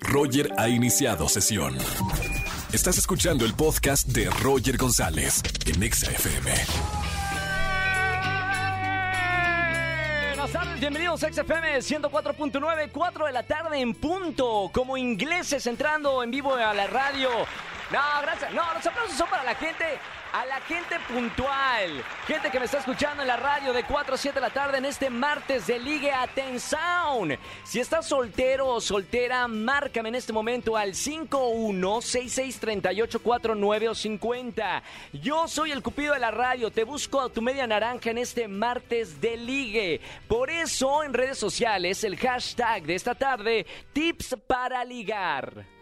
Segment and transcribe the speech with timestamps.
[0.00, 1.76] Roger ha iniciado sesión.
[2.72, 6.50] Estás escuchando el podcast de Roger González en Exa FM.
[10.28, 16.22] Buenas tardes, bienvenidos a XFM 104.9, 4 de la tarde en punto, como ingleses entrando
[16.22, 17.30] en vivo a la radio.
[17.90, 18.52] No, gracias.
[18.52, 19.84] No, los aplausos son para la gente,
[20.32, 22.02] a la gente puntual.
[22.26, 24.78] Gente que me está escuchando en la radio de 4 a 7 de la tarde
[24.78, 27.38] en este martes de Ligue Atención.
[27.64, 34.82] Si estás soltero o soltera, márcame en este momento al 51663849 o 50.
[35.12, 38.46] Yo soy el cupido de la radio, te busco a tu media naranja en este
[38.48, 40.00] martes de Ligue.
[40.26, 45.77] Por eso en redes sociales el hashtag de esta tarde, tips para ligar.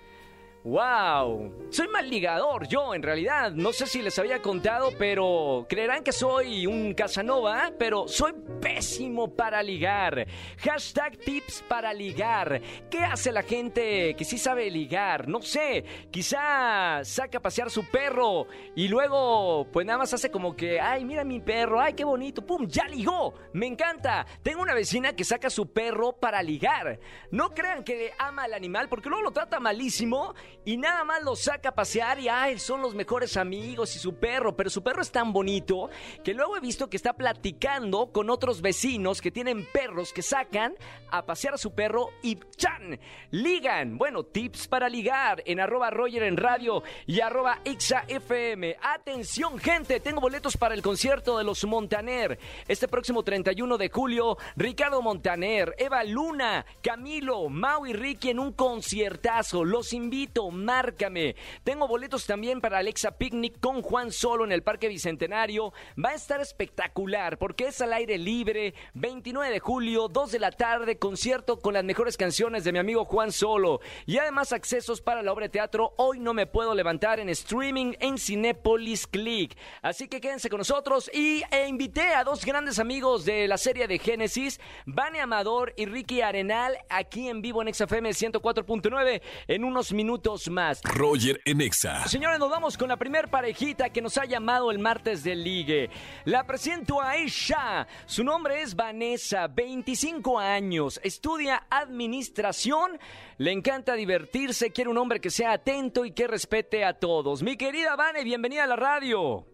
[0.66, 1.68] ¡Wow!
[1.70, 3.52] Soy mal ligador, yo en realidad.
[3.52, 9.32] No sé si les había contado, pero creerán que soy un Casanova, pero soy pésimo
[9.32, 10.26] para ligar.
[10.58, 12.60] Hashtag tips para ligar.
[12.90, 15.28] ¿Qué hace la gente que sí sabe ligar?
[15.28, 20.56] No sé, quizá saca a pasear su perro y luego pues nada más hace como
[20.56, 22.66] que, ay, mira mi perro, ay, qué bonito, ¡pum!
[22.66, 23.34] ¡Ya ligó!
[23.52, 24.26] Me encanta.
[24.42, 26.98] Tengo una vecina que saca su perro para ligar.
[27.30, 30.34] No crean que ama al animal porque luego lo trata malísimo
[30.64, 34.14] y nada más lo saca a pasear y ay, son los mejores amigos y su
[34.14, 35.90] perro, pero su perro es tan bonito
[36.24, 40.74] que luego he visto que está platicando con otros vecinos que tienen perros que sacan
[41.10, 42.98] a pasear a su perro y ¡chan!
[43.30, 43.98] Ligan.
[43.98, 48.76] Bueno, tips para ligar en arroba Roger en radio y arroba Ixa FM.
[48.80, 52.38] Atención, gente, tengo boletos para el concierto de los Montaner.
[52.68, 58.52] Este próximo 31 de julio, Ricardo Montaner, Eva Luna, Camilo, Mau y Ricky en un
[58.52, 59.64] conciertazo.
[59.64, 61.36] Los invito, márcame.
[61.64, 65.72] Tengo boletos también para Alexa Picnic con Juan Solo en el Parque Bicentenario.
[66.02, 68.74] Va a estar espectacular porque es al aire libre.
[68.94, 73.04] 29 de julio, 2 de la tarde, concierto con las mejores canciones de mi amigo
[73.04, 73.80] Juan Solo.
[74.06, 77.94] Y además accesos para la obra de teatro Hoy no me puedo levantar en streaming
[78.00, 79.56] en Cinepolis Click.
[79.82, 83.86] Así que quédense con nosotros y e invité a dos grandes amigos de la serie
[83.88, 89.92] de Génesis, Vane Amador y Ricky Arenal, aquí en vivo en XFM 104.9 en unos
[89.92, 90.82] minutos más.
[90.82, 92.08] Roger en Exa.
[92.08, 95.88] Señores, nos vamos con la primer parejita que nos ha llamado el martes del ligue.
[96.24, 97.86] La presento a ella.
[98.06, 102.98] Su nombre es Vanessa, 25 años, estudia administración,
[103.38, 107.44] le encanta divertirse, quiere un hombre que sea atento y que respete a todos.
[107.44, 109.46] Mi querida Vane, bienvenida a la radio.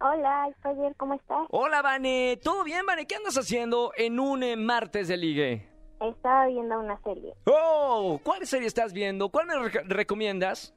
[0.00, 1.46] Hola, Roger, ¿cómo estás?
[1.50, 2.40] Hola, Vane.
[2.42, 3.06] ¿Todo bien, Vane?
[3.06, 5.71] ¿Qué andas haciendo en un eh, martes de ligue?
[6.02, 7.32] Estaba viendo una serie.
[7.46, 9.28] Oh, ¿cuál serie estás viendo?
[9.28, 10.74] ¿Cuál me re- recomiendas?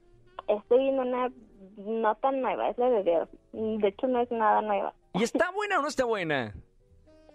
[0.48, 1.30] Estoy viendo una
[1.76, 3.28] no tan nueva, es la de Dios.
[3.52, 4.94] De hecho, no es nada nueva.
[5.14, 6.54] ¿Y está buena o no está buena?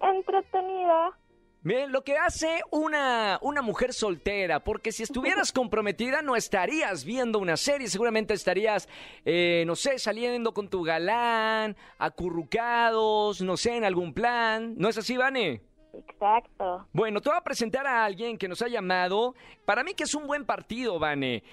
[0.01, 1.17] Entretenida.
[1.63, 7.37] Miren, lo que hace una, una mujer soltera, porque si estuvieras comprometida no estarías viendo
[7.37, 8.89] una serie, seguramente estarías,
[9.25, 14.73] eh, no sé, saliendo con tu galán, acurrucados, no sé, en algún plan.
[14.77, 15.61] ¿No es así, Vane?
[15.93, 16.87] Exacto.
[16.93, 19.35] Bueno, te voy a presentar a alguien que nos ha llamado.
[19.65, 21.43] Para mí que es un buen partido, Vane.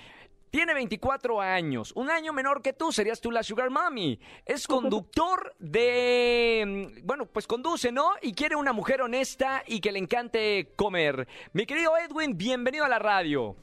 [0.51, 4.19] Tiene 24 años, un año menor que tú, serías tú la Sugar Mommy.
[4.47, 6.95] Es conductor de...
[7.01, 8.13] mm, Bueno, pues conduce, ¿no?
[8.23, 11.29] Y quiere una mujer honesta y que le encante comer.
[11.53, 13.57] Mi querido Edwin, bienvenido a la radio.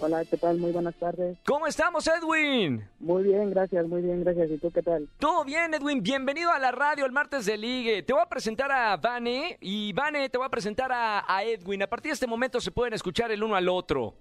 [0.00, 0.58] Hola, ¿qué tal?
[0.58, 1.36] Muy buenas tardes.
[1.44, 2.84] ¿Cómo estamos, Edwin?
[3.00, 4.48] Muy bien, gracias, muy bien, gracias.
[4.50, 5.08] ¿Y tú qué tal?
[5.18, 6.00] Todo bien, Edwin.
[6.02, 8.04] Bienvenido a la radio el martes de Ligue.
[8.04, 11.82] Te voy a presentar a Vane y Vane te voy a presentar a, a Edwin.
[11.82, 14.14] A partir de este momento se pueden escuchar el uno al otro.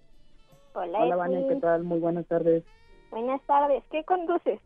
[0.74, 1.16] Hola, Hola.
[1.16, 1.84] Vane, ¿qué tal?
[1.84, 2.64] Muy buenas tardes.
[3.12, 3.84] Buenas tardes.
[3.92, 4.60] ¿Qué conduces?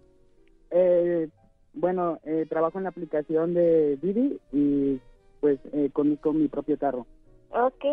[0.70, 1.28] Eh,
[1.74, 5.02] bueno, eh, trabajo en la aplicación de Didi y
[5.42, 7.06] pues eh, conduzco mi propio carro.
[7.50, 7.84] Ok.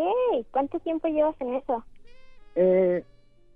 [0.53, 1.84] ¿Cuánto tiempo llevas en eso?
[2.61, 3.05] Eh,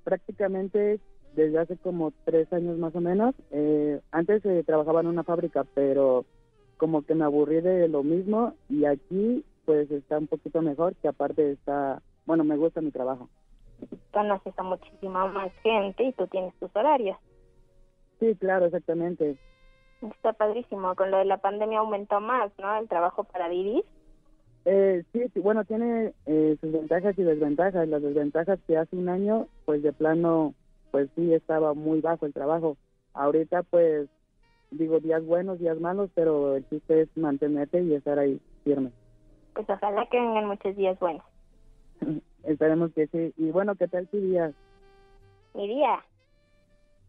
[0.04, 1.00] prácticamente
[1.34, 3.34] desde hace como tres años más o menos.
[3.50, 6.24] Eh, antes eh, trabajaba en una fábrica, pero
[6.76, 11.08] como que me aburrí de lo mismo y aquí pues está un poquito mejor, que
[11.08, 13.28] aparte está, bueno, me gusta mi trabajo.
[14.12, 17.16] Conoces a muchísima más gente y tú tienes tus horarios.
[18.20, 19.36] Sí, claro, exactamente.
[20.00, 20.94] Está padrísimo.
[20.94, 22.76] Con lo de la pandemia aumentó más, ¿no?
[22.76, 23.84] El trabajo para Didis.
[24.64, 27.88] Eh, sí, sí, bueno, tiene eh, sus ventajas y desventajas.
[27.88, 30.54] Las desventajas que hace un año, pues de plano,
[30.90, 32.76] pues sí estaba muy bajo el trabajo.
[33.14, 34.08] Ahorita, pues,
[34.70, 38.92] digo, días buenos, días malos, pero el chiste es mantenerte y estar ahí firme.
[39.54, 41.24] Pues ojalá que vengan muchos días buenos.
[42.44, 43.32] Esperemos que sí.
[43.36, 44.52] Y bueno, ¿qué tal tu día?
[45.54, 46.02] Mi día,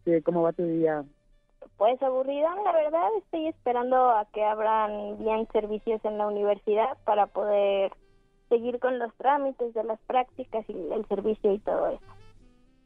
[0.06, 1.06] Sí, ¿Cómo va tu día?
[1.78, 3.10] Pues aburrida, la verdad.
[3.18, 7.92] Estoy esperando a que abran bien servicios en la universidad para poder
[8.50, 12.02] seguir con los trámites de las prácticas y el servicio y todo eso.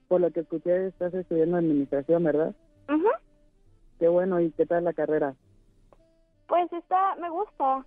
[0.08, 2.54] por lo que escuché, estás estudiando administración, ¿verdad?
[2.88, 3.10] Ujú.
[4.00, 5.36] Qué bueno, ¿y qué tal la carrera?
[6.48, 7.86] Pues está, me gusta.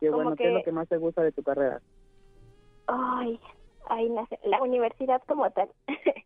[0.00, 1.82] Qué Como bueno, ¿qué es lo que- más te gusta de tu carrera?
[2.86, 3.38] Ay,
[4.10, 5.70] nace la universidad como tal.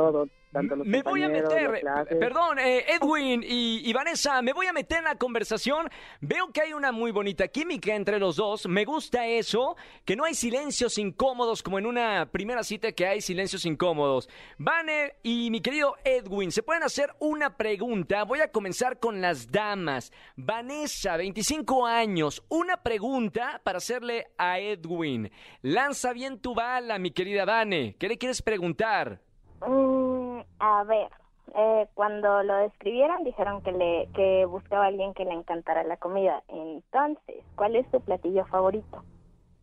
[0.00, 1.82] Todo, tanto los me voy a meter,
[2.18, 5.90] perdón, eh, Edwin y, y Vanessa, me voy a meter en la conversación.
[6.22, 8.66] Veo que hay una muy bonita química entre los dos.
[8.66, 9.76] Me gusta eso,
[10.06, 14.30] que no hay silencios incómodos como en una primera cita que hay silencios incómodos.
[14.56, 18.24] Vane y mi querido Edwin, se pueden hacer una pregunta.
[18.24, 20.12] Voy a comenzar con las damas.
[20.34, 25.30] Vanessa, 25 años, una pregunta para hacerle a Edwin.
[25.60, 27.96] Lanza bien tu bala, mi querida Vane.
[27.98, 29.20] ¿Qué le quieres preguntar?
[29.66, 31.08] Mm, a ver,
[31.54, 35.96] eh, cuando lo describieron dijeron que le que buscaba a alguien que le encantara la
[35.96, 36.42] comida.
[36.48, 39.02] Entonces, ¿cuál es tu platillo favorito?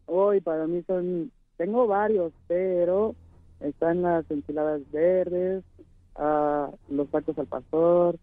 [0.06, 3.16] Hoy para mí son, tengo varios, pero
[3.60, 5.64] están las enchiladas verdes,
[6.16, 8.18] ah, los tacos al pastor,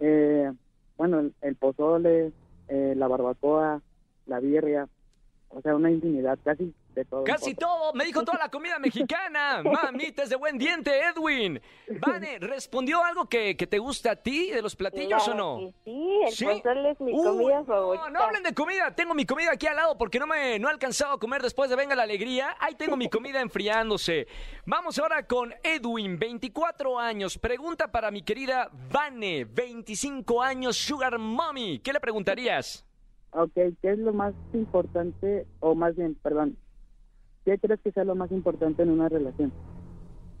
[0.00, 0.50] eh,
[0.96, 2.32] bueno, el, el pozole,
[2.68, 3.80] eh, la barbacoa,
[4.26, 4.88] la birria,
[5.52, 7.24] o sea, una infinidad, casi de todo.
[7.24, 9.62] Casi todo, me dijo toda la comida mexicana.
[9.64, 11.60] Mamita, es de buen diente, Edwin.
[12.00, 15.72] Vane, ¿respondió algo que, que te gusta a ti de los platillos o no?
[15.84, 16.44] sí, el ¿Sí?
[16.44, 18.10] pozole es mi comida no, favorita.
[18.10, 18.94] No, hablen de comida.
[18.94, 21.68] Tengo mi comida aquí al lado porque no me no he alcanzado a comer después
[21.68, 22.56] de Venga la Alegría.
[22.60, 24.28] Ahí tengo mi comida enfriándose.
[24.66, 27.38] Vamos ahora con Edwin, 24 años.
[27.38, 31.80] Pregunta para mi querida Vane, 25 años, Sugar Mommy.
[31.80, 32.86] ¿Qué le preguntarías?
[33.32, 36.56] Ok, ¿qué es lo más importante, o más bien, perdón,
[37.44, 39.52] qué crees que sea lo más importante en una relación?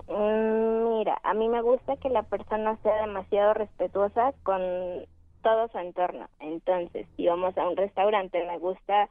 [0.08, 4.60] Mm, Mira, a mí me gusta que la persona sea demasiado respetuosa con
[5.42, 6.28] todo su entorno.
[6.40, 9.08] Entonces, si vamos a un restaurante, me gusta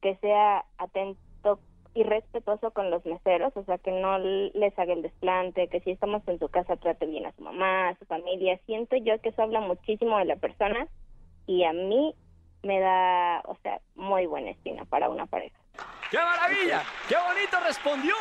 [0.00, 1.58] que sea atento
[1.94, 5.90] y respetuoso con los meseros, o sea, que no les haga el desplante, que si
[5.90, 8.60] estamos en su casa trate bien a su mamá, a su familia.
[8.66, 10.86] Siento yo que eso habla muchísimo de la persona
[11.46, 12.14] y a mí
[12.64, 15.56] me da, o sea, muy buena espina para una pareja.
[16.10, 16.82] ¡Qué maravilla!
[17.08, 18.14] ¡Qué bonito respondió!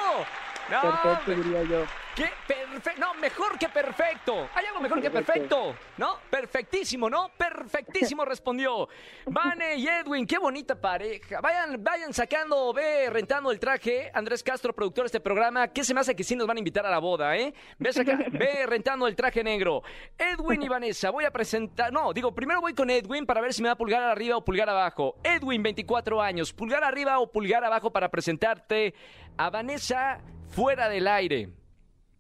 [0.70, 1.86] No, Perfecto, diría yo.
[2.16, 3.02] ¡Qué perfecto!
[3.02, 4.48] No, mejor que perfecto.
[4.54, 5.76] ¿Hay algo mejor que perfecto?
[5.98, 6.18] ¿No?
[6.30, 7.30] Perfectísimo, ¿no?
[7.36, 8.88] Perfectísimo respondió.
[9.26, 11.42] Vane y Edwin, qué bonita pareja.
[11.42, 14.12] Vayan, vayan sacando, ve rentando el traje.
[14.14, 15.68] Andrés Castro, productor de este programa.
[15.70, 17.52] ¿Qué se me hace que sí nos van a invitar a la boda, eh?
[17.80, 19.82] Ve, saca- ve rentando el traje negro.
[20.18, 21.92] Edwin y Vanessa, voy a presentar.
[21.92, 24.70] No, digo, primero voy con Edwin para ver si me da pulgar arriba o pulgar
[24.70, 25.16] abajo.
[25.24, 26.54] Edwin, 24 años.
[26.54, 28.94] Pulgar arriba o pulgar abajo para presentarte
[29.38, 30.20] a Vanessa
[30.54, 31.50] fuera del aire.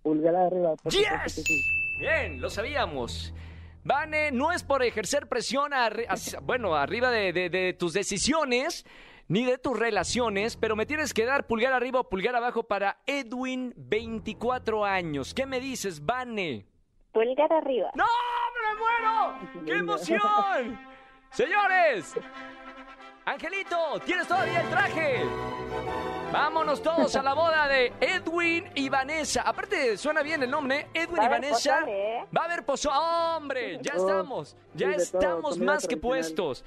[0.02, 0.74] Pulgar arriba.
[0.90, 1.44] ¡Yes!
[2.00, 3.34] Bien, lo sabíamos.
[3.86, 5.72] Vane, no es por ejercer presión,
[6.44, 8.86] bueno, arriba de, de- de tus decisiones
[9.28, 12.98] ni de tus relaciones, pero me tienes que dar pulgar arriba o pulgar abajo para
[13.06, 15.34] Edwin, 24 años.
[15.34, 16.66] ¿Qué me dices, Vane?
[17.12, 17.90] Pulgar arriba.
[17.96, 19.66] ¡No, me muero!
[19.66, 20.80] ¡Qué emoción!
[21.32, 22.14] Señores,
[23.26, 25.24] Angelito, ¿tienes todavía el traje?
[26.34, 29.44] Vámonos todos a la boda de Edwin y Vanessa.
[29.44, 30.88] Aparte, suena bien el nombre, ¿eh?
[30.96, 31.76] Edwin y Vanessa.
[31.82, 32.26] pozole, ¿eh?
[32.36, 32.90] Va a haber pozo.
[32.90, 33.78] ¡Hombre!
[33.84, 34.56] Ya Oh, estamos.
[34.74, 36.66] Ya sí, de todo, estamos más que puestos.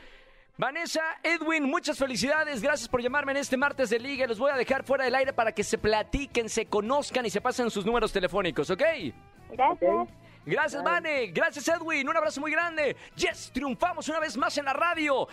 [0.57, 2.63] Vanessa, Edwin, muchas felicidades.
[2.63, 4.25] Gracias por llamarme en este martes de liga.
[4.29, 7.41] Los voy a dejar fuera del aire para que se platiquen, se conozcan y se
[7.41, 8.83] pasen sus números telefónicos, ¿ok?
[9.51, 10.09] Gracias.
[10.47, 11.27] Gracias, Vane.
[11.33, 12.09] Gracias, Edwin.
[12.09, 12.97] Un abrazo muy grande.
[13.17, 15.27] Yes, triunfamos una vez más en la radio.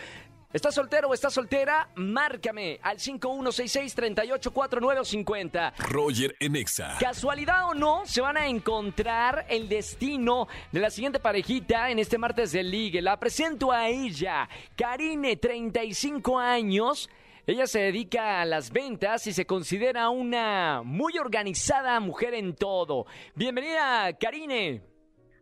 [0.54, 1.88] ¿Estás soltero o estás soltera?
[1.96, 5.72] Márcame al 5166-384950.
[5.78, 6.96] Roger en Exa.
[7.00, 12.18] Casualidad o no, se van a encontrar el destino de la siguiente parejita en este
[12.18, 13.02] martes de ligue.
[13.02, 17.10] La presento a ella, Karine, 35 años.
[17.48, 23.06] Ella se dedica a las ventas y se considera una muy organizada mujer en todo.
[23.34, 24.82] Bienvenida, Karine.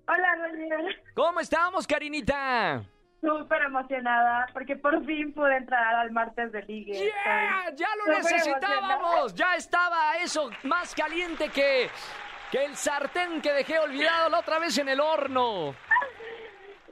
[0.09, 1.03] Hola, Roger.
[1.15, 2.89] ¿Cómo estamos, Karinita?
[3.23, 6.93] Súper emocionada porque por fin pude entrar al martes de ligue.
[6.93, 7.71] ¡Yeah!
[7.77, 9.33] ¡Ya lo necesitábamos!
[9.35, 11.89] Ya estaba eso más caliente que,
[12.51, 15.73] que el sartén que dejé olvidado la otra vez en el horno.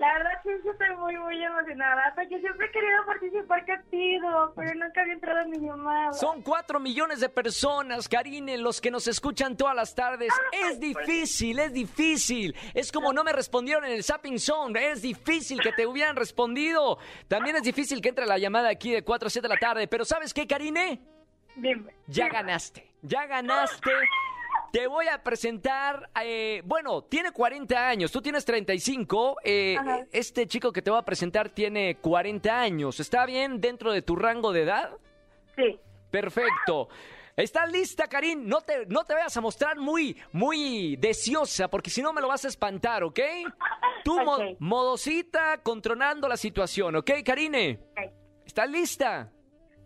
[0.00, 4.74] La verdad sí sí estoy muy, muy emocionada porque siempre he querido participar contigo, pero
[4.74, 6.14] nunca había entrado en mi llamada.
[6.14, 10.32] Son cuatro millones de personas, Karine, los que nos escuchan todas las tardes.
[10.52, 12.56] Es difícil, es difícil.
[12.72, 14.90] Es como no me respondieron en el Zapping Zone.
[14.90, 16.96] Es difícil que te hubieran respondido.
[17.28, 19.86] También es difícil que entre la llamada aquí de 4 a 7 de la tarde.
[19.86, 21.02] Pero ¿sabes qué, Karine?
[21.56, 21.92] Dime.
[22.06, 23.90] Ya ganaste, ya ganaste.
[24.72, 29.76] Te voy a presentar, eh, bueno, tiene 40 años, tú tienes 35, eh,
[30.12, 34.14] este chico que te voy a presentar tiene 40 años, ¿está bien dentro de tu
[34.14, 34.90] rango de edad?
[35.56, 35.78] Sí.
[36.10, 36.88] Perfecto.
[37.36, 38.46] ¿Estás lista, Karin?
[38.46, 42.28] No te, no te vayas a mostrar muy, muy deseosa, porque si no me lo
[42.28, 43.18] vas a espantar, ¿ok?
[44.04, 47.80] Tú, mo- modosita, controlando la situación, ¿ok, Karine?
[47.92, 48.12] Ok.
[48.46, 49.30] ¿Estás lista?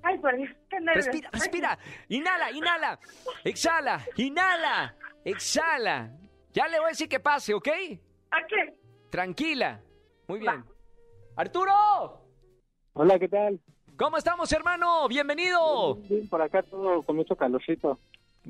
[0.04, 1.06] Ay, por Dios, qué nervios.
[1.06, 1.78] Respira, respira.
[2.08, 2.99] Inhala, inhala.
[3.42, 4.94] Exhala, inhala.
[5.25, 6.11] Exhala.
[6.52, 7.68] Ya le voy a decir que pase, ¿ok?
[8.28, 8.75] Ok.
[9.11, 9.80] Tranquila.
[10.28, 10.62] Muy bien.
[11.37, 12.20] Arturo,
[12.92, 13.58] Hola, ¿qué tal?
[13.96, 15.08] ¿cómo estamos, hermano?
[15.08, 15.96] Bienvenido.
[15.96, 17.99] Bien, por acá todo con mucho calorcito.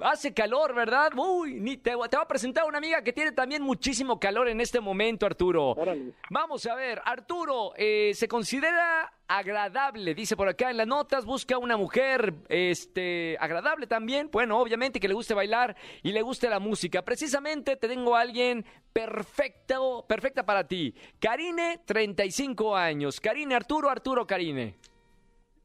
[0.00, 1.12] Hace calor, ¿verdad?
[1.16, 4.48] Uy, ni te, te voy a presentar a una amiga que tiene también muchísimo calor
[4.48, 5.70] en este momento, Arturo.
[5.70, 6.14] Órale.
[6.30, 11.58] Vamos a ver, Arturo, eh, se considera agradable, dice por acá en las notas, busca
[11.58, 16.58] una mujer este, agradable también, bueno, obviamente que le guste bailar y le guste la
[16.58, 17.02] música.
[17.02, 20.92] Precisamente te tengo a alguien perfecto, perfecta para ti.
[21.20, 23.20] Karine, 35 años.
[23.20, 24.74] Karine, Arturo, Arturo, Karine.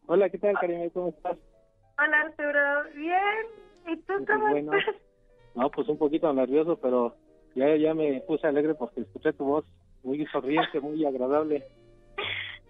[0.05, 0.87] Hola, ¿qué tal, Karina?
[0.93, 1.37] ¿Cómo estás?
[1.97, 2.93] Hola, Arturo.
[2.95, 3.68] Bien.
[3.87, 4.73] ¿Y tú cómo bueno.
[4.77, 4.95] estás?
[5.55, 7.15] No, pues un poquito nervioso, pero
[7.55, 9.65] ya, ya me puse alegre porque escuché tu voz
[10.03, 11.65] muy sonriente, muy agradable.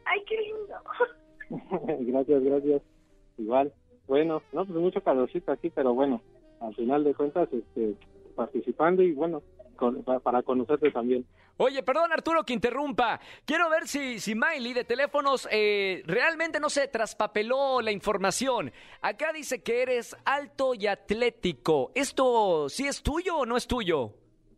[0.06, 0.76] Ay, qué lindo.
[2.12, 2.82] gracias, gracias.
[3.38, 3.74] Igual.
[4.08, 6.22] Bueno, no, pues mucho calorcito aquí, pero bueno,
[6.62, 7.94] al final de cuentas, este,
[8.36, 9.44] participando y bueno,
[9.80, 11.26] con- pa- para conocerte también.
[11.58, 13.20] Oye, perdón Arturo que interrumpa.
[13.46, 18.72] Quiero ver si, si Miley de teléfonos eh, realmente no se traspapeló la información.
[19.02, 21.92] Acá dice que eres alto y atlético.
[21.96, 24.12] ¿Esto sí es tuyo o no es tuyo?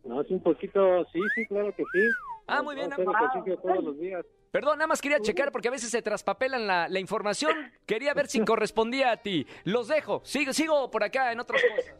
[0.04, 2.00] No, es un poquito, sí, sí, claro que sí.
[2.48, 3.56] Ah, muy bien, wow.
[3.62, 4.26] todos los días.
[4.50, 7.72] Perdón, nada más quería checar porque a veces se traspapelan la, la información.
[7.86, 9.46] Quería ver si correspondía a ti.
[9.64, 10.20] Los dejo.
[10.24, 11.94] Sigo, sigo por acá en otras cosas.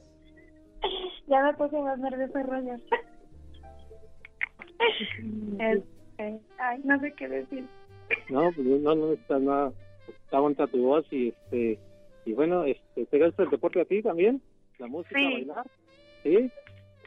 [1.29, 2.81] Ya me puse más nerviosa, Roger.
[5.59, 7.65] Este, ay, no sé qué decir.
[8.29, 9.73] No, pues no, no necesitas nada.
[10.09, 11.79] Está bonita tu voz y este,
[12.25, 14.43] y bueno, este, ¿te gusta el deporte a ti también?
[14.79, 15.33] ¿La música, Sí.
[15.33, 15.67] bailar?
[16.23, 16.51] ¿Sí?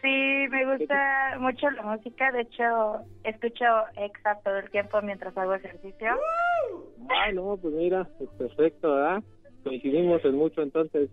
[0.02, 2.32] Sí, me gusta mucho la música.
[2.32, 3.66] De hecho, escucho
[3.98, 6.16] Exa todo el tiempo mientras hago ejercicio.
[7.10, 9.24] Ay, no, pues mira, es perfecto, ¿verdad?
[9.64, 11.10] Coincidimos en mucho entonces.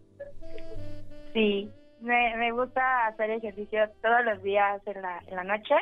[1.33, 5.75] Sí, me, me gusta hacer ejercicio todos los días en la, en la noche.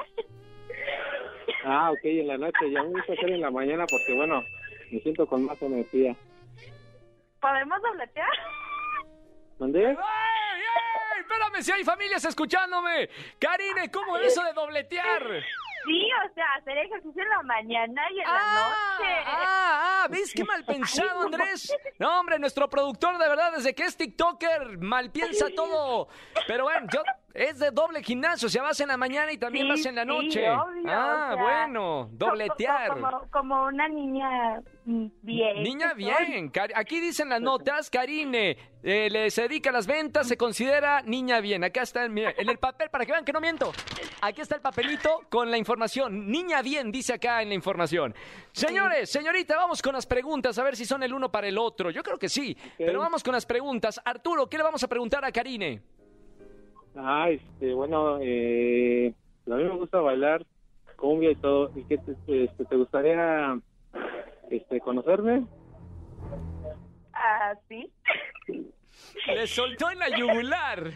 [1.64, 2.70] Ah, ok, en la noche.
[2.70, 4.42] Ya me gusta hacer en la mañana porque, bueno,
[4.90, 6.14] me siento con más energía.
[7.40, 8.28] ¿Podemos dobletear?
[9.58, 9.86] ¿Mandé?
[9.88, 11.20] ¡Ay, ay!
[11.20, 13.08] Espérame, si hay familias escuchándome.
[13.38, 15.22] Karine, ¿cómo es eso de dobletear?
[15.86, 18.34] Sí, o sea, hacer ejercicio en la mañana y en Ah,
[18.98, 19.14] la noche.
[19.26, 21.74] ah, ah, ¿ves qué mal pensado, Andrés?
[21.98, 26.08] No, hombre, nuestro productor, de verdad, desde que es TikToker, mal piensa todo.
[26.46, 27.02] Pero bueno, yo,
[27.34, 29.94] es de doble gimnasio, o sea, vas en la mañana y también Sí, vas en
[29.94, 30.50] la sí, noche.
[30.50, 32.88] obvio, ah, o sea, bueno, dobletear.
[32.88, 35.62] co- Como, como una niña bien.
[35.62, 40.36] Niña bien, aquí dicen las notas, Karine, eh, le se dedica a las ventas, se
[40.36, 41.62] considera niña bien.
[41.64, 43.72] Acá está, mira, en el papel, para que vean que no miento.
[44.22, 46.30] Aquí está el papelito con la información.
[46.30, 48.14] Niña bien, dice acá en la información.
[48.52, 51.90] Señores, señorita, vamos con las preguntas, a ver si son el uno para el otro.
[51.90, 54.00] Yo creo que sí, pero vamos con las preguntas.
[54.04, 55.80] Arturo, ¿qué le vamos a preguntar a Karine?
[56.96, 59.14] Ah, este, bueno, eh,
[59.46, 60.44] a mí me gusta bailar
[61.00, 61.72] cumbia y todo.
[61.74, 62.12] ¿Y qué te,
[62.44, 63.58] este, te gustaría
[64.50, 65.46] este, conocerme?
[67.12, 67.90] Ah, sí.
[69.26, 70.90] Le soltó en la yugular.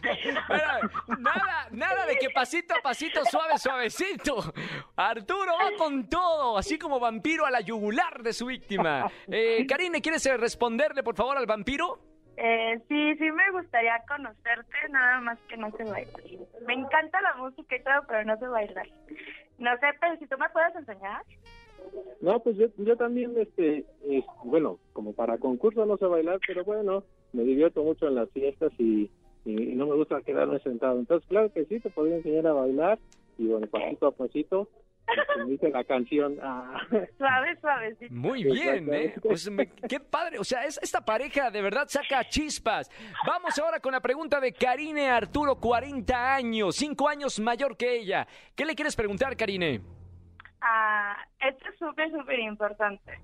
[1.19, 4.53] Nada, nada de que pasito a pasito, suave, suavecito.
[4.97, 9.11] Arturo va con todo, así como vampiro a la yugular de su víctima.
[9.29, 11.99] Eh, Karine, ¿quieres eh, responderle, por favor, al vampiro?
[12.47, 16.23] Eh, sí, sí me gustaría conocerte, nada más que no sé bailar.
[16.67, 18.87] Me encanta la música y todo, pero no sé bailar.
[19.57, 21.23] No sé, pero si tú me puedes enseñar.
[22.21, 26.65] No, pues yo, yo también, este, es- bueno, como para concurso no sé bailar, pero
[26.65, 29.11] bueno, me divierto mucho en las fiestas y-
[29.47, 30.99] y no me gusta quedarme sentado.
[30.99, 32.99] Entonces, claro que sí, te podría enseñar a bailar
[33.39, 34.69] y bueno, pasito a pasito,
[35.35, 36.39] como dice la canción.
[36.43, 36.81] ah,
[37.19, 38.15] Suave, suavecito.
[38.15, 39.15] Muy bien, ¿eh?
[39.23, 40.39] Pues me- qué padre.
[40.39, 42.91] O sea, es- esta pareja de verdad saca chispas.
[43.27, 48.27] Vamos ahora con la pregunta de Karine Arturo, 40 años, 5 años mayor que ella.
[48.55, 49.81] ¿Qué le quieres preguntar, Karine?
[50.61, 53.19] Ah, esto es súper, súper importante.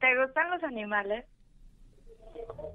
[0.00, 1.24] ¿Te gustan los animales?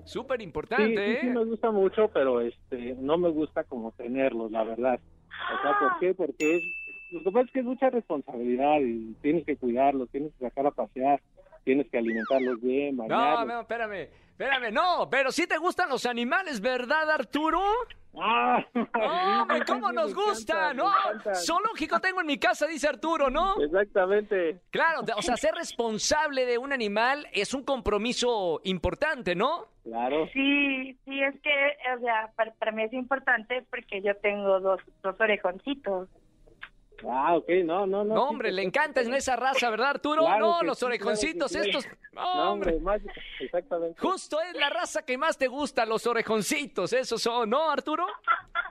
[0.06, 1.32] Súper sí, importante, sí, sí ¿eh?
[1.32, 5.00] me gusta mucho, pero este, no me gusta como tenerlos, la verdad.
[5.00, 6.14] O sea, ¿por qué?
[6.14, 6.64] Porque es,
[7.12, 10.68] lo que pasa es que es mucha responsabilidad y tienes que cuidarlos, tienes que sacar
[10.68, 11.22] a pasear,
[11.64, 13.48] tienes que alimentarlos bien, No, bañarlos.
[13.48, 17.60] no, espérame, espérame, no, pero sí te gustan los animales, ¿verdad, Arturo?
[18.20, 18.66] ¡Ah!
[18.74, 20.72] Uy, ¿cómo nos gusta?
[20.72, 21.36] encanta, ¿No?
[21.36, 23.62] Zoológico tengo en mi casa, dice Arturo, ¿no?
[23.62, 24.60] Exactamente.
[24.72, 29.68] Claro, o sea, ser responsable de un animal es un compromiso importante, ¿no?
[29.84, 30.28] Claro.
[30.34, 31.52] Sí, sí, es que,
[31.96, 36.10] o sea, para, para mí es importante porque yo tengo dos, dos orejoncitos.
[37.10, 38.16] Ah, ok, no, no, no.
[38.16, 38.80] No, sí, hombre, le perfecto.
[38.80, 40.26] encanta en esa raza, ¿verdad, Arturo?
[40.26, 41.60] Claro no, los sí, orejoncitos sí.
[41.60, 41.86] estos.
[42.14, 42.80] No, hombre.
[42.80, 43.00] más,
[43.40, 44.00] exactamente.
[44.02, 48.08] Justo es la raza que más te gusta, los orejoncitos, esos son, ¿no, Arturo?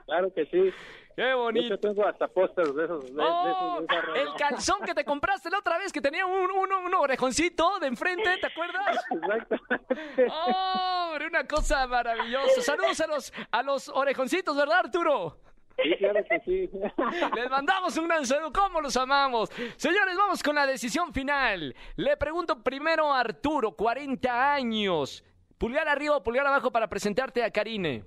[0.05, 0.73] Claro que sí.
[1.15, 1.73] Qué bonito.
[1.73, 3.05] hecho, tengo hasta pósters de esos.
[3.05, 6.25] De, de Oh, esos- de el calzón que te compraste la otra vez que tenía
[6.27, 8.97] un, un, un orejoncito de enfrente, ¿te acuerdas?
[9.11, 10.27] Exactamente.
[10.29, 12.61] ¡Hombre, una cosa maravillosa!
[12.61, 15.37] Saludos a los, a los orejoncitos, ¿verdad, Arturo?
[15.83, 16.69] Sí, claro que sí.
[17.35, 19.49] Les mandamos un gran saludo, ¿cómo los amamos?
[19.75, 21.75] Señores, vamos con la decisión final.
[21.95, 25.23] Le pregunto primero a Arturo, 40 años.
[25.57, 28.03] ¿Pulgar arriba o pulgar abajo para presentarte a Karine?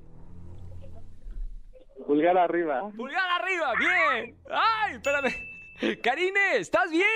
[2.07, 2.91] Pulgar arriba.
[2.97, 3.73] ¡Pulgar arriba!
[3.79, 4.37] ¡Bien!
[4.50, 6.00] ¡Ay, espérame!
[6.03, 7.07] Karine, ¿estás bien?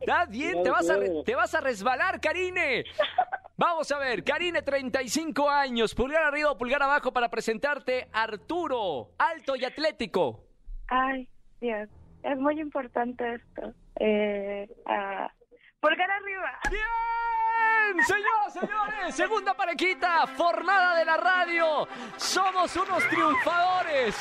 [0.00, 0.62] ¿Estás bien?
[0.62, 2.84] ¿Te vas, a re- te vas a resbalar, Karine.
[3.56, 5.94] Vamos a ver, Karine, 35 años.
[5.94, 9.10] ¿Pulgar arriba o pulgar abajo para presentarte Arturo?
[9.18, 10.44] Alto y atlético.
[10.88, 11.28] Ay,
[11.60, 11.88] Dios,
[12.22, 13.74] es muy importante esto.
[14.00, 15.30] Eh, ah,
[15.82, 16.58] pulgar arriba.
[16.70, 18.06] ¡Bien!
[18.06, 21.88] Señoras, señores, segunda parejita formada de la radio.
[22.16, 24.14] Somos unos triunfadores.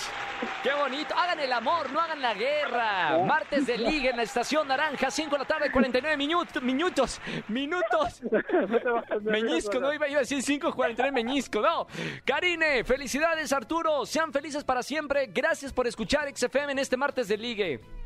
[0.63, 1.15] ¡Qué bonito!
[1.15, 3.19] Hagan el amor, no hagan la guerra.
[3.19, 6.63] Martes de Liga en la Estación Naranja, 5 de la tarde, 49 minutos.
[6.63, 7.21] Minutos.
[7.47, 8.21] Minutos.
[9.21, 11.87] Meñisco, no iba, a decir 5.43 meñisco, no.
[12.25, 15.27] Karine, felicidades Arturo, sean felices para siempre.
[15.27, 18.00] Gracias por escuchar XFM en este martes de ligue.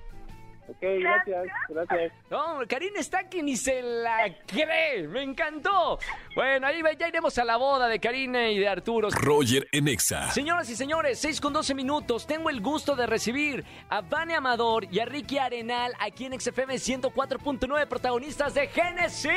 [0.67, 2.13] Ok, gracias, gracias.
[2.29, 5.99] No, Karine está que ni se la cree, me encantó.
[6.35, 9.09] Bueno, ahí ya iremos a la boda de Karine y de Arturo.
[9.11, 10.31] Roger en Exa.
[10.31, 12.25] Señoras y señores, 6 con 12 minutos.
[12.25, 16.75] Tengo el gusto de recibir a Vane Amador y a Ricky Arenal aquí en XFM
[16.75, 19.31] 104.9, protagonistas de Génesis.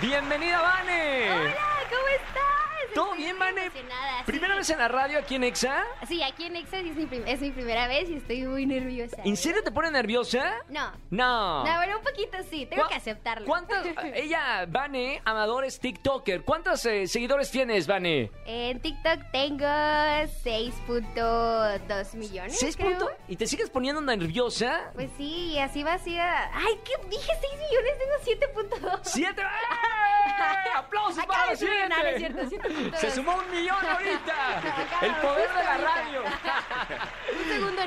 [0.00, 1.30] Bienvenida, Vane.
[1.30, 1.54] Hola,
[1.90, 2.49] ¿cómo estás?
[2.94, 3.64] ¿Todo bien, Vane?
[3.66, 4.24] emocionada, sí.
[4.26, 5.84] ¿Primera vez en la radio aquí en Exa?
[6.08, 9.16] Sí, aquí en Exa es mi, es mi primera vez y estoy muy nerviosa.
[9.24, 10.54] ¿En serio te pone nerviosa?
[10.68, 10.92] No.
[11.10, 11.64] No.
[11.64, 13.46] No, bueno, un poquito sí, tengo ¿Cuá- que aceptarlo.
[13.46, 13.86] ¿Cuántas?
[14.14, 16.42] Ella, Vane, Amador es TikToker.
[16.44, 18.30] ¿Cuántos eh, seguidores tienes, Vane?
[18.46, 22.58] En TikTok tengo 6.2 millones.
[22.58, 22.90] ¿Seis creo.
[22.90, 23.10] puntos?
[23.28, 24.90] ¿Y te sigues poniendo nerviosa?
[24.94, 26.16] Pues sí, así va así.
[26.18, 26.92] a- Ay, ¿qué?
[27.08, 28.14] Dije 6 millones, tengo
[28.90, 29.00] 7.2.
[29.04, 29.42] ¡Siete!
[29.42, 29.44] ¡Eh!
[30.76, 31.58] ¡Aplausos Acaba para no,
[32.02, 32.79] no es cierto, siete puntos.
[32.98, 34.60] Se sumó un millón ahorita.
[35.02, 36.22] El poder de la radio.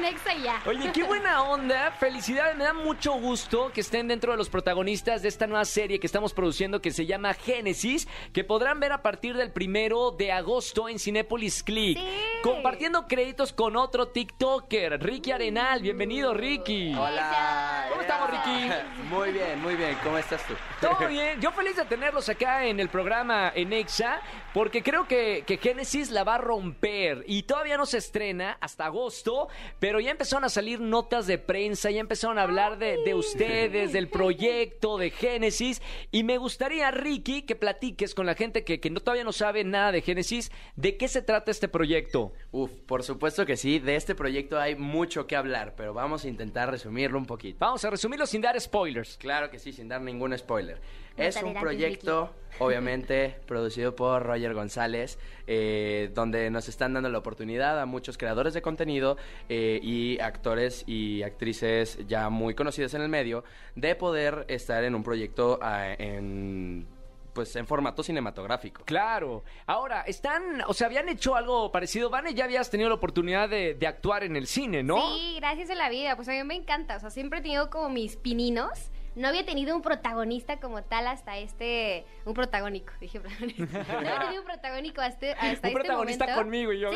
[0.03, 0.61] Un segundo en Exa y ya.
[0.65, 1.91] Oye, qué buena onda.
[1.91, 2.55] Felicidades.
[2.57, 6.07] Me da mucho gusto que estén dentro de los protagonistas de esta nueva serie que
[6.07, 10.89] estamos produciendo que se llama Génesis, que podrán ver a partir del primero de agosto
[10.89, 11.97] en Cinépolis Click.
[11.97, 12.05] Sí.
[12.43, 15.81] Compartiendo créditos con otro TikToker, Ricky Arenal.
[15.81, 16.93] Bienvenido, Ricky.
[16.93, 17.87] Hola.
[17.89, 18.69] ¿Cómo estamos, Ricky?
[19.09, 19.97] Muy bien, muy bien.
[20.03, 20.53] ¿Cómo estás tú?
[20.81, 24.21] Todo bien, yo feliz de tenerlos acá en el programa en Exa,
[24.53, 28.85] porque creo que, que Génesis la va a romper y todavía no se estrena hasta
[28.85, 33.13] agosto, pero ya empezaron a salir notas de prensa, ya empezaron a hablar de, de
[33.13, 38.79] ustedes, del proyecto de Génesis y me gustaría, Ricky, que platiques con la gente que,
[38.79, 42.33] que no, todavía no sabe nada de Génesis, de qué se trata este proyecto.
[42.51, 43.79] Uf, por supuesto que sí.
[43.79, 47.57] De este proyecto hay mucho que hablar, pero vamos a intentar resumirlo un poquito.
[47.59, 49.17] Vamos a resumirlo sin dar spoilers.
[49.17, 50.79] Claro que sí, sin dar ningún spoiler.
[51.17, 57.19] No es un proyecto, obviamente, producido por Roger González, eh, donde nos están dando la
[57.19, 63.01] oportunidad a muchos creadores de contenido eh, y actores y actrices ya muy conocidos en
[63.01, 63.43] el medio
[63.75, 66.87] de poder estar en un proyecto ah, en,
[67.33, 68.83] pues, en formato cinematográfico.
[68.85, 69.43] Claro.
[69.65, 72.09] Ahora, están, o sea, habían hecho algo parecido.
[72.09, 75.15] Vane, ya habías tenido la oportunidad de, de actuar en el cine, ¿no?
[75.15, 76.15] Sí, gracias a la vida.
[76.15, 76.95] Pues a mí me encanta.
[76.95, 78.92] O sea, siempre he tenido como mis pininos.
[79.15, 82.05] No había tenido un protagonista como tal hasta este.
[82.25, 83.19] Un protagónico, dije.
[83.57, 86.41] No había tenido un protagónico hasta, hasta Un este protagonista momento.
[86.41, 86.89] conmigo y yo.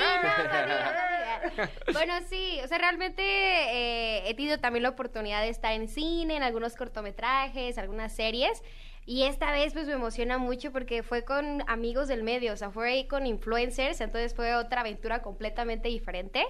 [1.94, 6.36] Bueno, sí, o sea, realmente eh, he tenido también la oportunidad de estar en cine,
[6.38, 8.64] en algunos cortometrajes, algunas series.
[9.06, 12.72] Y esta vez pues me emociona mucho porque fue con amigos del medio, o sea,
[12.72, 16.46] fue ahí con influencers, entonces fue otra aventura completamente diferente.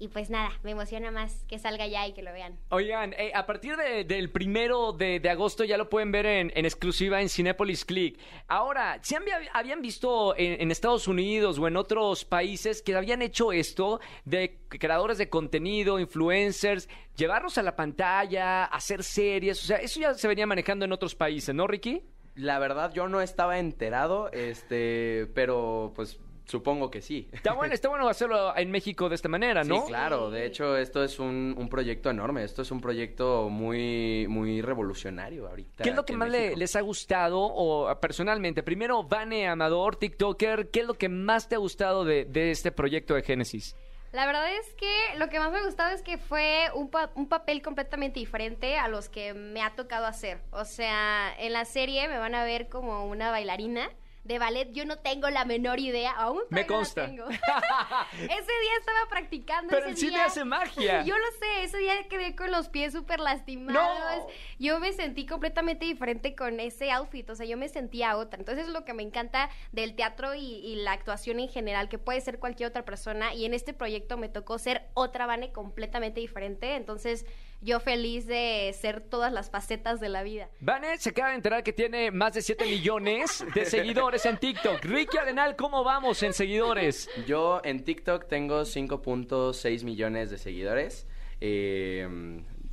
[0.00, 2.56] Y pues nada, me emociona más que salga ya y que lo vean.
[2.68, 6.52] Oigan, eh, a partir de- del primero de, de agosto ya lo pueden ver en,
[6.54, 8.16] en exclusiva en Cinepolis Click.
[8.46, 13.22] Ahora, ¿sí había- habían visto en, en Estados Unidos o en otros países que habían
[13.22, 19.60] hecho esto de creadores de contenido, influencers, llevarlos a la pantalla, hacer series?
[19.64, 22.02] O sea, eso ya se venía manejando en otros países, ¿no, Ricky?
[22.36, 27.28] La verdad, yo no estaba enterado, este, pero pues supongo que sí.
[27.30, 29.76] Está bueno, está bueno hacerlo en México de esta manera, ¿no?
[29.82, 30.30] Sí, claro.
[30.30, 32.42] De hecho, esto es un, un proyecto enorme.
[32.42, 35.84] Esto es un proyecto muy, muy revolucionario ahorita.
[35.84, 38.62] ¿Qué es lo que más le- les ha gustado o personalmente?
[38.62, 42.72] Primero, Vane Amador, TikToker, ¿qué es lo que más te ha gustado de, de este
[42.72, 43.76] proyecto de Génesis?
[44.12, 47.10] La verdad es que lo que más me ha gustado es que fue un, pa-
[47.14, 50.40] un papel completamente diferente a los que me ha tocado hacer.
[50.50, 53.90] O sea, en la serie me van a ver como una bailarina
[54.28, 54.70] de ballet.
[54.72, 57.06] Yo no tengo la menor idea, aún Me todavía no la consta.
[57.06, 57.28] tengo.
[58.12, 59.70] ese día estaba practicando.
[59.70, 61.02] Pero ese el cine día- hace magia.
[61.04, 64.18] Yo lo sé, ese día quedé con los pies súper lastimados.
[64.18, 64.26] No.
[64.58, 68.38] Yo me sentí completamente diferente con ese outfit, o sea, yo me sentía otra.
[68.38, 71.98] Entonces es lo que me encanta del teatro y, y la actuación en general, que
[71.98, 73.34] puede ser cualquier otra persona.
[73.34, 76.74] Y en este proyecto me tocó ser otra Vane completamente diferente.
[76.74, 77.24] Entonces
[77.60, 80.48] yo feliz de ser todas las facetas de la vida.
[80.60, 84.84] Vane se acaba de enterar que tiene más de 7 millones de seguidores en TikTok.
[84.84, 87.08] Ricky Arenal, ¿cómo vamos en seguidores?
[87.26, 91.06] Yo en TikTok tengo 5.6 millones de seguidores.
[91.40, 92.08] eh,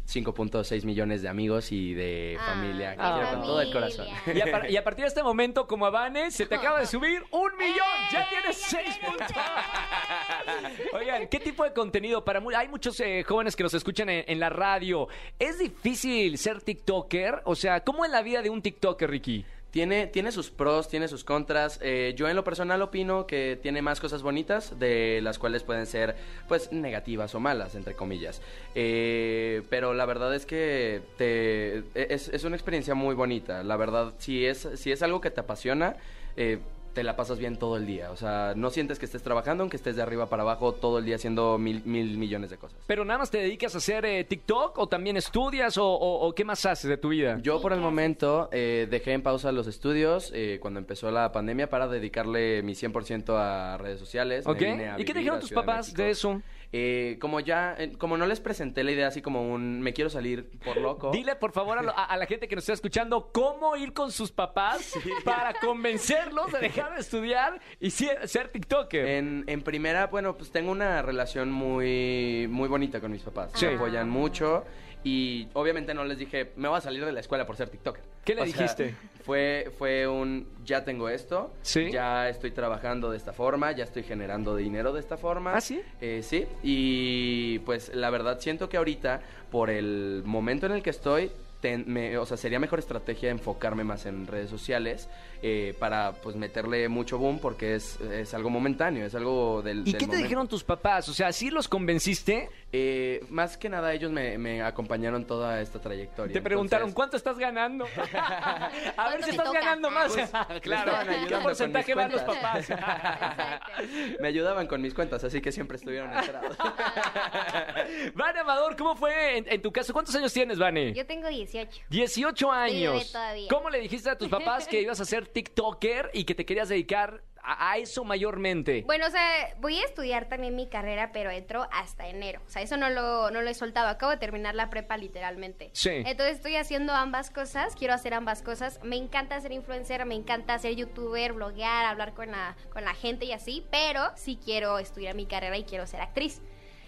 [0.08, 4.08] 5.6 millones de amigos y de Ah, familia que mi quiero con todo el corazón.
[4.34, 6.80] Y a, par- y a partir de este momento, como a Vane, se te acaba
[6.80, 7.88] de subir un millón.
[8.12, 9.28] Ya tienes seis puntos.
[10.94, 12.24] Oigan, ¿qué tipo de contenido?
[12.24, 15.08] Para Hay muchos eh, jóvenes que nos escuchan en, en la radio.
[15.40, 17.42] ¿Es difícil ser TikToker?
[17.46, 19.46] O sea, ¿cómo es la vida de un TikToker, Ricky?
[19.76, 21.80] Tiene, tiene sus pros, tiene sus contras.
[21.82, 25.86] Eh, yo en lo personal opino que tiene más cosas bonitas, de las cuales pueden
[25.86, 26.16] ser,
[26.48, 28.42] pues, negativas o malas, entre comillas.
[28.74, 33.64] Eh, pero la verdad es que te, es, es una experiencia muy bonita.
[33.64, 35.98] La verdad, si es, si es algo que te apasiona,
[36.38, 36.60] eh,
[36.96, 38.10] te la pasas bien todo el día.
[38.10, 41.06] O sea, no sientes que estés trabajando, aunque estés de arriba para abajo todo el
[41.06, 42.80] día haciendo mil, mil millones de cosas.
[42.88, 46.34] ¿Pero nada más te dedicas a hacer eh, TikTok o también estudias o, o- o
[46.34, 47.38] qué más haces de tu vida?
[47.44, 51.32] Yo por el ¿qué momento eh, dejé en pausa los estudios eh, cuando empezó la
[51.32, 54.46] pandemia para dedicarle mi 100% a redes sociales.
[54.46, 54.58] Me ¿Ok?
[54.60, 56.42] vine a ¿Y qué dijeron tus papás de eso?
[56.72, 60.10] Eh, como ya, eh, como no les presenté la idea así como un me quiero
[60.10, 61.12] salir por loco.
[61.12, 63.94] Dile, por favor, a, lo- a- a la gente que nos está escuchando cómo ir
[63.94, 69.06] con sus papás para convencerlos de dejar de estudiar y ser, ser TikToker.
[69.06, 73.52] En, en primera, bueno, pues tengo una relación muy, muy bonita con mis papás.
[73.56, 73.66] Sí.
[73.68, 74.64] Me apoyan mucho
[75.06, 78.04] y obviamente no les dije, me voy a salir de la escuela por ser TikToker.
[78.26, 78.96] ¿Qué le O sea, dijiste?
[79.24, 81.92] Fue, fue un, ya tengo esto, Sí.
[81.92, 85.54] ya estoy trabajando de esta forma, ya estoy generando dinero de esta forma.
[85.56, 85.80] ¿Ah, sí?
[86.02, 90.90] Eh, sí, y pues la verdad siento que ahorita, por el momento en el que
[90.90, 95.08] estoy, ten- me- o sea, sería mejor estrategia enfocarme más en redes sociales
[95.42, 99.80] eh, para pues meterle mucho boom porque es, es algo momentáneo, es algo del...
[99.88, 101.08] ¿Y del qué te dijeron tus papás?
[101.10, 102.50] O sea, ¿sí los convenciste?
[102.78, 106.34] Eh, más que nada ellos me, me acompañaron toda esta trayectoria.
[106.34, 107.86] Te preguntaron, entonces- ¿cuánto estás ganando?
[107.96, 109.60] a ver ¿Cuánto si me estás toca?
[109.62, 110.12] ganando más.
[110.14, 110.30] Pues,
[110.62, 112.68] claro, estaban ayudando ¿qué porcentaje van los papás?
[114.20, 116.58] Me ayudaban con mis cuentas, así que siempre estuvieron enterados.
[118.14, 119.94] Vane Amador, ¿cómo fue en, en tu caso?
[119.94, 120.94] ¿Cuántos años tienes, Vane?
[120.94, 121.82] Yo tengo 18.
[121.90, 123.12] 18 años.
[123.12, 123.48] todavía.
[123.50, 126.68] ¿Cómo le dijiste a tus papás que ibas a ser TikToker y que te querías
[126.70, 128.84] dedicar a, a eso mayormente?
[128.86, 132.42] Bueno, o sea, voy a estudiar también mi carrera, pero entro hasta enero.
[132.46, 133.88] O sea, eso no lo, no lo he soltado.
[133.88, 135.70] Acabo de terminar la prepa literalmente.
[135.74, 135.90] Sí.
[136.06, 138.80] Entonces estoy haciendo ambas cosas, quiero hacer ambas cosas.
[138.84, 143.26] Me encanta ser influencer, me encanta ser youtuber, bloguear, hablar con la, con la gente
[143.26, 146.42] y así, pero sí quiero estudiar mi carrera y quiero ser actriz.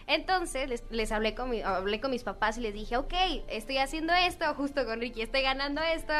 [0.07, 3.13] Entonces les, les hablé, con mi- hablé con mis papás y les dije, ok,
[3.49, 6.13] estoy haciendo esto, justo con Ricky, estoy ganando esto,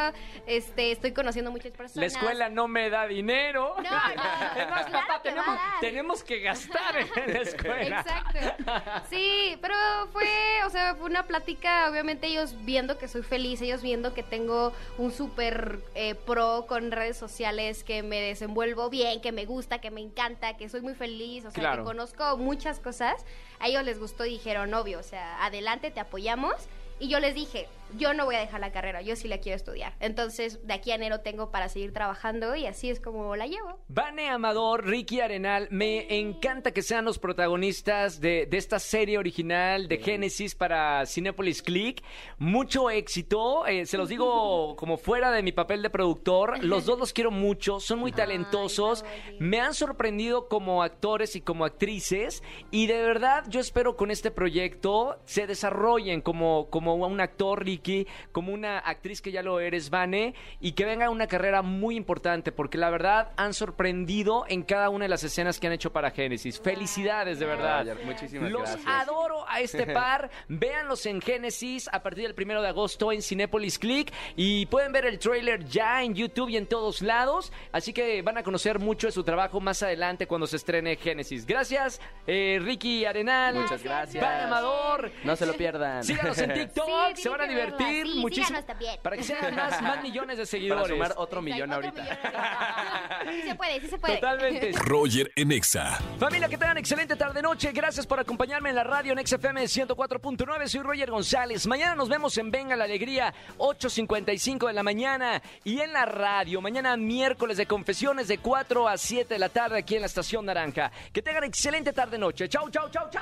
[0.45, 1.95] este, estoy conociendo muchas personas.
[1.95, 3.75] La escuela no me da dinero.
[3.77, 3.89] No, no,
[4.91, 7.99] papá, va a tenemos, que gastar en la escuela.
[8.01, 8.65] Exacto.
[9.09, 9.75] Sí, pero
[10.11, 10.27] fue,
[10.65, 14.73] o sea, fue una plática, obviamente ellos viendo que soy feliz, ellos viendo que tengo
[14.97, 19.91] un súper eh, pro con redes sociales, que me desenvuelvo bien, que me gusta, que
[19.91, 21.83] me encanta, que soy muy feliz, o sea, Claro.
[21.83, 23.25] que conozco muchas cosas.
[23.59, 26.55] A ellos les gustó dijeron, obvio, o sea, adelante, te apoyamos.
[26.99, 29.55] Y yo les dije, yo no voy a dejar la carrera, yo sí la quiero
[29.55, 29.93] estudiar.
[29.99, 33.79] Entonces, de aquí a enero tengo para seguir trabajando y así es como la llevo.
[33.87, 39.87] Vane Amador, Ricky Arenal, me encanta que sean los protagonistas de, de esta serie original
[39.87, 42.03] de Génesis para Cinepolis Click.
[42.39, 46.63] Mucho éxito, eh, se los digo como fuera de mi papel de productor.
[46.63, 51.41] Los dos los quiero mucho, son muy talentosos, Ay, me han sorprendido como actores y
[51.41, 57.07] como actrices y de verdad yo espero con este proyecto se desarrollen como, como como
[57.07, 57.65] un actor,
[58.31, 62.51] Como una actriz que ya lo eres, Vane, y que venga una carrera muy importante,
[62.51, 66.11] porque la verdad han sorprendido en cada una de las escenas que han hecho para
[66.11, 66.59] Génesis.
[66.59, 67.85] Felicidades, de verdad.
[67.85, 68.87] Roger, muchísimas Los gracias.
[68.87, 70.29] adoro a este par.
[70.47, 75.05] Véanlos en Génesis a partir del primero de agosto en Cinépolis Click y pueden ver
[75.05, 77.51] el trailer ya en YouTube y en todos lados.
[77.71, 81.45] Así que van a conocer mucho de su trabajo más adelante cuando se estrene Génesis.
[81.45, 83.55] Gracias, eh, Ricky Arenal.
[83.55, 84.23] Muchas gracias.
[84.23, 85.11] Van Amador.
[85.23, 86.03] No se lo pierdan.
[86.03, 88.47] Síganos en TikTok, se van a que divertir Sí, muchísimo.
[88.47, 88.99] síganos también.
[89.01, 90.83] Para que sean más, más millones de seguidores.
[90.83, 92.01] Para sumar otro millón Otro ahorita.
[92.01, 93.19] millón ahorita.
[93.31, 94.15] Sí se puede, sí se puede.
[94.15, 94.71] Totalmente.
[94.79, 95.99] Roger en Exa.
[96.19, 97.71] Familia, que tengan excelente tarde-noche.
[97.71, 100.67] Gracias por acompañarme en la radio en XFM 104.9.
[100.67, 101.67] Soy Roger González.
[101.67, 105.41] Mañana nos vemos en Venga la Alegría, 8.55 de la mañana.
[105.63, 109.79] Y en la radio, mañana miércoles de confesiones de 4 a 7 de la tarde
[109.79, 110.91] aquí en la Estación Naranja.
[111.11, 112.47] Que tengan excelente tarde-noche.
[112.49, 113.21] Chau, chau, chau, chau.